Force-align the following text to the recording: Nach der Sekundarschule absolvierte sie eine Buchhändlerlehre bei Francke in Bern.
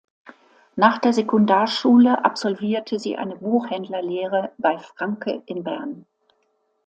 Nach 0.75 0.97
der 0.97 1.13
Sekundarschule 1.13 2.25
absolvierte 2.25 2.97
sie 2.97 3.17
eine 3.17 3.35
Buchhändlerlehre 3.35 4.51
bei 4.57 4.79
Francke 4.79 5.43
in 5.45 5.63
Bern. 5.63 6.07